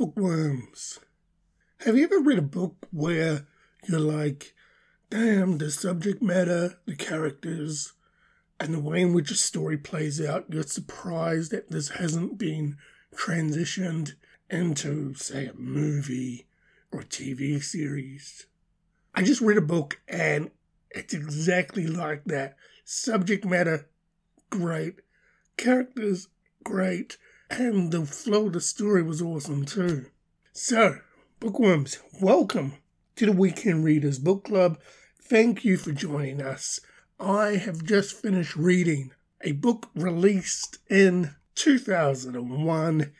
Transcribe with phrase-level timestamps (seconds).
[0.00, 0.98] Bookworms.
[1.80, 3.46] Have you ever read a book where
[3.86, 4.54] you're like,
[5.10, 7.92] damn, the subject matter, the characters,
[8.58, 12.78] and the way in which a story plays out, you're surprised that this hasn't been
[13.14, 14.14] transitioned
[14.48, 16.46] into, say, a movie
[16.90, 18.46] or a TV series?
[19.14, 20.50] I just read a book and
[20.90, 22.56] it's exactly like that.
[22.86, 23.86] Subject matter,
[24.48, 25.00] great.
[25.58, 26.28] Characters,
[26.64, 27.18] great
[27.50, 30.06] and the flow of the story was awesome too.
[30.52, 30.98] So,
[31.40, 32.74] bookworms, welcome
[33.16, 34.78] to the Weekend Readers Book Club.
[35.20, 36.80] Thank you for joining us.
[37.18, 39.12] I have just finished reading
[39.42, 43.12] a book released in 2001,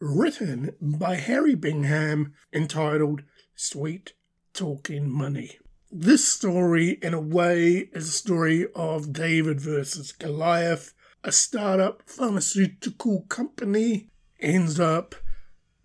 [0.00, 3.22] written by Harry Bingham, entitled
[3.54, 4.12] Sweet
[4.52, 5.58] Talking Money.
[5.90, 10.92] This story, in a way, is a story of David versus Goliath
[11.24, 14.08] a startup pharmaceutical company
[14.40, 15.14] ends up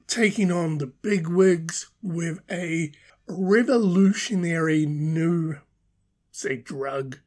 [0.08, 2.92] taking on the bigwigs with a
[3.28, 5.56] revolutionary new,
[6.32, 7.20] say, drug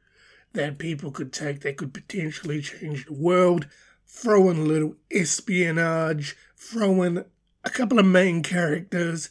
[0.53, 3.69] that people could take that could potentially change the world.
[4.07, 7.25] Throw in a little espionage, throw in
[7.65, 9.29] a couple of main characters,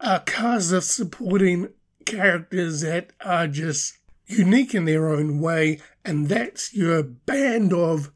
[0.00, 1.68] a cast of supporting
[2.04, 8.10] characters that are just unique in their own way, and that's your band of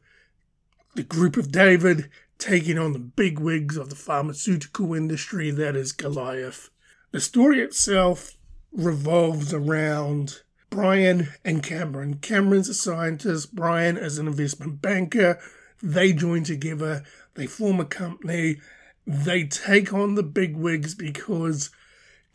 [0.95, 5.91] the group of David taking on the big wigs of the pharmaceutical industry that is
[5.91, 6.69] Goliath.
[7.11, 8.35] The story itself
[8.71, 12.15] revolves around Brian and Cameron.
[12.15, 15.39] Cameron's a scientist, Brian is an investment banker.
[15.81, 17.03] They join together,
[17.35, 18.57] they form a company,
[19.05, 21.69] they take on the big wigs because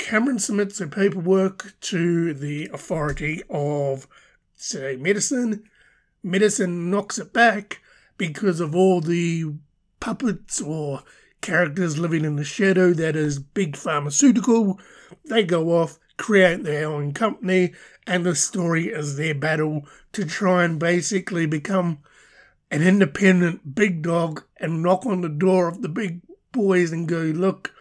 [0.02, 4.08] Cameron submits her paperwork to the authority of,
[4.56, 5.62] say, medicine.
[6.24, 7.80] Medicine knocks it back
[8.18, 9.54] because of all the
[10.00, 11.04] puppets or
[11.40, 14.80] characters living in the shadow that is big pharmaceutical.
[15.24, 17.72] They go off, create their own company,
[18.04, 22.00] and the story is their battle to try and basically become
[22.72, 27.20] an independent big dog and knock on the door of the big boys and go,
[27.20, 27.72] look,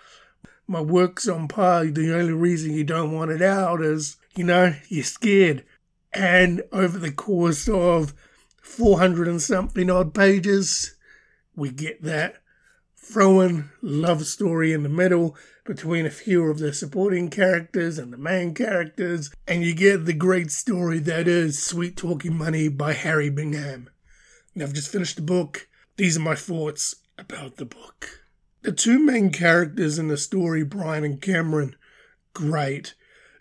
[0.72, 1.86] my work's on par.
[1.86, 5.66] The only reason you don't want it out is, you know, you're scared.
[6.14, 8.14] And over the course of
[8.62, 10.96] 400 and something odd pages,
[11.56, 12.38] we get that
[12.96, 18.18] thrown love story in the middle between a few of the supporting characters and the
[18.18, 23.30] main characters, and you get the great story that is Sweet Talking Money by Harry
[23.30, 23.90] Bingham.
[24.56, 25.68] Now, I've just finished the book.
[25.98, 28.21] These are my thoughts about the book.
[28.64, 31.76] The two main characters in the story, Brian and Cameron,
[32.34, 32.94] great.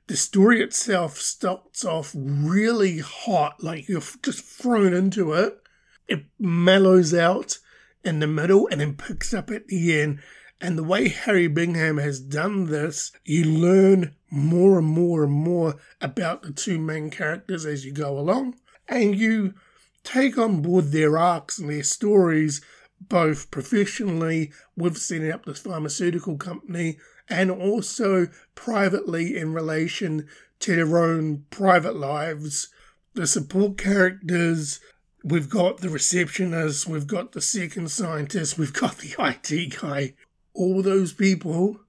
[0.07, 5.61] The story itself starts off really hot, like you're just thrown into it.
[6.09, 7.59] It mellows out
[8.03, 10.21] in the middle and then picks up at the end.
[10.59, 15.77] And the way Harry Bingham has done this, you learn more and more and more
[16.01, 18.57] about the two main characters as you go along.
[18.89, 19.55] And you
[20.03, 22.63] take on board their arcs and their stories
[23.01, 30.29] both professionally with setting up this pharmaceutical company and also privately in relation
[30.59, 32.69] to their own private lives.
[33.15, 34.81] The support characters,
[35.25, 39.15] we've got the receptionist, we've got the second scientist, we've got the
[39.51, 40.15] IT guy.
[40.53, 41.81] All those people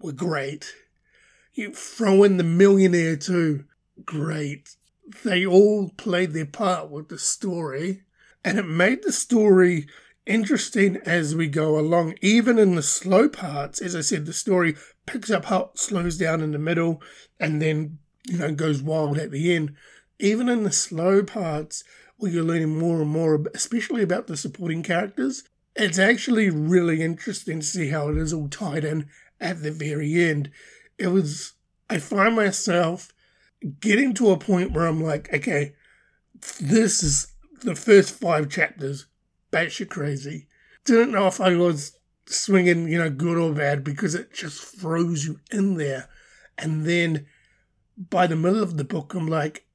[0.00, 0.74] were great.
[1.54, 3.64] You throw in the millionaire too,
[4.04, 4.76] great.
[5.24, 8.02] They all played their part with the story,
[8.44, 9.86] and it made the story
[10.26, 12.14] interesting as we go along.
[12.20, 14.76] Even in the slow parts, as I said, the story
[15.06, 17.00] picks up how it slows down in the middle
[17.40, 19.74] and then, you know, goes wild at the end.
[20.18, 21.84] Even in the slow parts,
[22.16, 25.44] where you're learning more and more, especially about the supporting characters,
[25.74, 29.08] it's actually really interesting to see how it is all tied in
[29.40, 30.50] at the very end.
[30.98, 31.52] It was,
[31.90, 33.12] I find myself
[33.80, 35.74] getting to a point where I'm like, okay,
[36.60, 39.06] this is the first five chapters
[39.52, 40.46] batshit crazy.
[40.84, 45.24] Didn't know if I was swinging, you know, good or bad because it just throws
[45.24, 46.08] you in there.
[46.58, 47.26] And then
[47.96, 49.66] by the middle of the book, I'm like,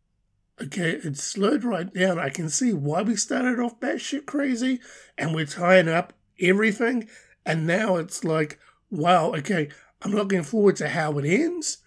[0.62, 2.20] okay, it slowed right down.
[2.20, 4.80] I can see why we started off batshit crazy
[5.18, 7.08] and we're tying up everything.
[7.46, 8.60] And now it's like,
[8.90, 9.70] wow, okay,
[10.02, 11.78] I'm looking forward to how it ends.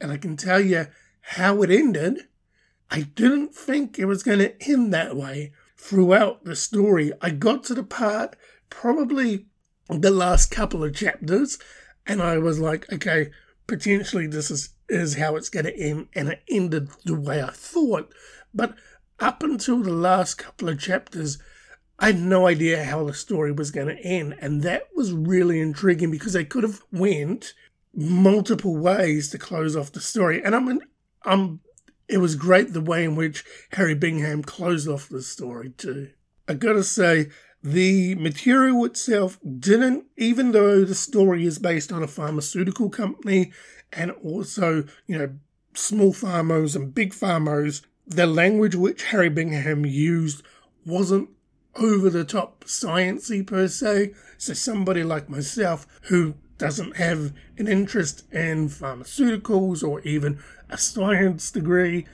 [0.00, 0.86] And I can tell you
[1.20, 2.28] how it ended.
[2.90, 7.12] I didn't think it was going to end that way throughout the story.
[7.22, 8.36] I got to the part,
[8.68, 9.46] probably
[9.88, 11.58] the last couple of chapters,
[12.06, 13.30] and I was like, okay,
[13.66, 17.50] potentially this is, is how it's going to end, and it ended the way I
[17.50, 18.12] thought.
[18.52, 18.74] But
[19.20, 21.38] up until the last couple of chapters,
[21.98, 25.60] I had no idea how the story was going to end, and that was really
[25.60, 27.54] intriguing because they could have went
[27.94, 30.42] multiple ways to close off the story.
[30.42, 30.80] And I'm,
[31.24, 31.60] I'm,
[32.08, 36.10] it was great the way in which Harry Bingham closed off the story too.
[36.48, 37.28] I gotta say,
[37.62, 43.52] the material itself didn't, even though the story is based on a pharmaceutical company
[43.92, 45.30] and also, you know,
[45.74, 50.42] small pharmas and big pharmas, the language which Harry Bingham used
[50.86, 51.28] wasn't
[51.74, 54.14] over the top sciencey per se.
[54.38, 60.40] So somebody like myself who doesn't have an interest in pharmaceuticals or even
[60.70, 62.06] a science degree,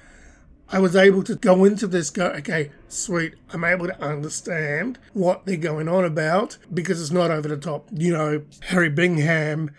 [0.69, 5.45] I was able to go into this, go, okay, sweet, I'm able to understand what
[5.45, 7.89] they're going on about because it's not over the top.
[7.93, 9.71] You know, Harry Bingham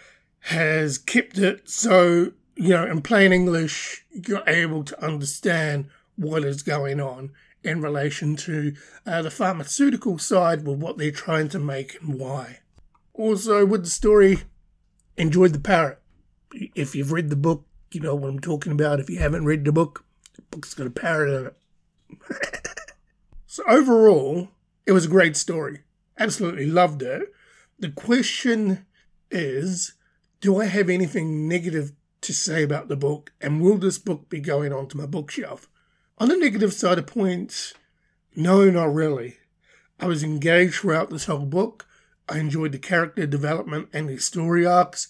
[0.41, 6.61] has kept it so, you know, in plain English, you're able to understand what is
[6.61, 7.31] going on
[7.63, 8.73] in relation to
[9.05, 12.59] uh, the pharmaceutical side with what they're trying to make and why.
[13.13, 14.43] Also, with the story,
[15.17, 15.99] enjoyed the parrot.
[16.75, 18.99] If you've read the book, you know what I'm talking about.
[18.99, 20.05] If you haven't read the book,
[20.35, 22.77] the book's got a parrot in it.
[23.47, 24.49] so, overall,
[24.85, 25.79] it was a great story.
[26.19, 27.33] Absolutely loved it.
[27.79, 28.85] The question
[29.31, 29.93] is
[30.41, 33.31] do I have anything negative to say about the book?
[33.41, 35.67] And will this book be going onto my bookshelf?
[36.17, 37.73] On the negative side of points,
[38.35, 39.37] no, not really.
[39.99, 41.87] I was engaged throughout this whole book.
[42.27, 45.07] I enjoyed the character development and the story arcs,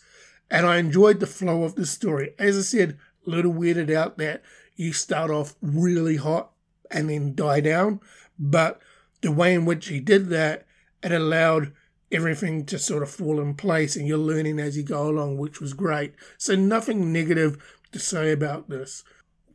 [0.50, 2.34] and I enjoyed the flow of the story.
[2.38, 4.44] As I said, a little weirded out that
[4.76, 6.52] you start off really hot
[6.92, 8.00] and then die down,
[8.38, 8.82] but
[9.22, 10.66] the way in which he did that,
[11.02, 11.74] it allowed
[12.12, 15.60] everything to sort of fall in place and you're learning as you go along, which
[15.60, 16.14] was great.
[16.38, 17.58] So, nothing negative
[17.92, 19.04] to say about this.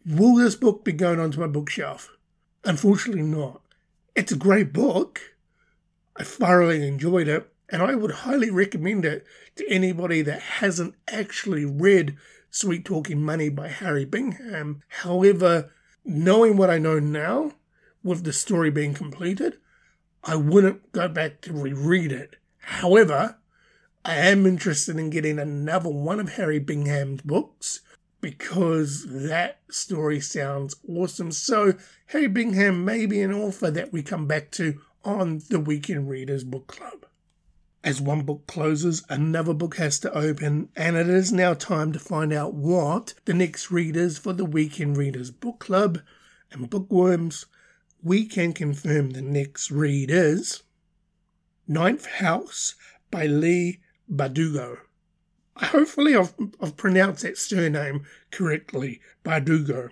[0.06, 2.10] Will this book be going onto my bookshelf?
[2.64, 3.62] Unfortunately, not.
[4.14, 5.20] It's a great book.
[6.16, 9.24] I thoroughly enjoyed it, and I would highly recommend it
[9.56, 12.16] to anybody that hasn't actually read
[12.50, 14.82] Sweet Talking Money by Harry Bingham.
[14.88, 15.72] However,
[16.04, 17.52] knowing what I know now,
[18.02, 19.58] with the story being completed,
[20.24, 22.36] I wouldn't go back to reread it.
[22.58, 23.36] However,
[24.04, 27.80] I am interested in getting another one of Harry Bingham's books
[28.20, 31.32] because that story sounds awesome.
[31.32, 31.74] So,
[32.06, 36.44] Harry Bingham may be an author that we come back to on the Weekend Readers
[36.44, 37.06] Book Club.
[37.82, 41.98] As one book closes, another book has to open, and it is now time to
[41.98, 46.00] find out what the next readers for the Weekend Readers Book Club
[46.52, 47.46] and Bookworms.
[48.02, 50.62] We can confirm the next read is
[51.66, 52.74] Ninth House
[53.10, 53.80] by Leigh
[54.10, 54.78] Bardugo.
[55.56, 59.88] Hopefully, I've, I've pronounced that surname correctly, Bardugo.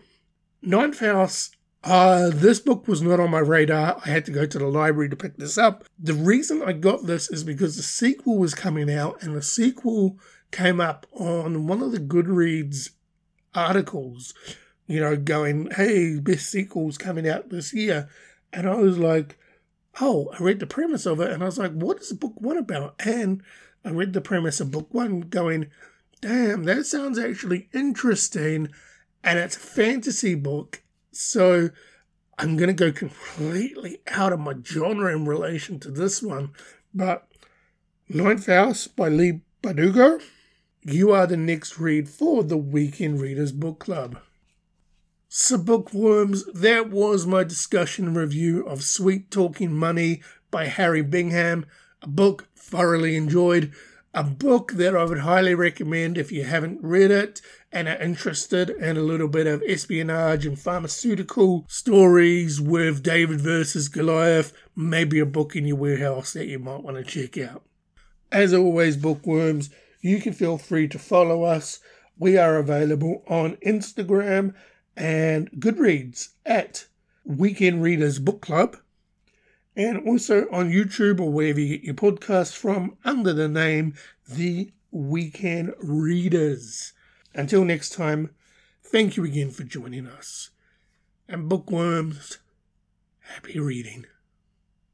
[0.61, 1.53] Ninth House
[1.85, 4.01] uh, this book was not on my radar.
[4.05, 5.85] I had to go to the library to pick this up.
[5.99, 10.19] The reason I got this is because the sequel was coming out, and the sequel
[10.51, 12.91] came up on one of the Goodreads
[13.55, 14.35] articles,
[14.87, 18.09] you know, going, hey, best sequels coming out this year.
[18.53, 19.39] And I was like,
[20.01, 22.57] oh, I read the premise of it, and I was like, what is book one
[22.57, 22.95] about?
[23.05, 23.43] And
[23.85, 25.71] I read the premise of book one, going,
[26.21, 28.69] damn, that sounds actually interesting.
[29.23, 30.83] And it's a fantasy book
[31.19, 31.71] so
[32.39, 36.53] I'm going to go completely out of my genre in relation to this one.
[36.95, 37.27] But
[38.09, 40.23] Ninth House by Leigh Bardugo,
[40.85, 44.21] you are the next read for the Weekend Readers Book Club.
[45.29, 50.23] So, bookworms, that was my discussion review of Sweet Talking Money
[50.53, 51.67] by Harry Bingham,
[52.01, 53.73] a book thoroughly enjoyed
[54.15, 58.71] a book that I would highly recommend if you haven't read it and are interested
[58.71, 65.27] in a little bit of espionage and pharmaceutical stories with David versus Goliath, maybe a
[65.27, 67.63] book in your warehouse that you might want to check out.
[68.33, 71.81] As always, bookworms, you can feel free to follow us.
[72.19, 74.55] We are available on Instagram
[74.97, 76.87] and Goodreads at
[77.25, 78.77] Weekend Readers Book Club
[79.79, 83.95] and also on YouTube or wherever you get your podcasts from under the name
[84.29, 86.93] The Weekend Readers.
[87.33, 88.35] Until next time,
[88.83, 90.51] thank you again for joining us.
[91.29, 92.39] And bookworms,
[93.21, 94.07] happy reading.